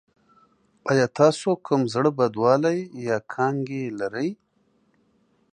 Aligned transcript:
ایا 0.91 1.05
تاسو 1.19 1.49
کوم 1.65 1.81
زړه 1.93 2.09
بدوالی 2.17 2.79
یا 3.07 3.17
کانګې 3.33 3.83
لرئ؟ 3.99 4.29